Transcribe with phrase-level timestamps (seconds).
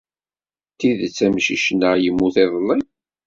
[0.69, 2.79] Deg tidet, amcic-nneɣ yemmut iḍelli.